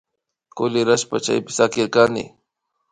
[0.55, 2.23] Kulirashpa chaypi sakirkani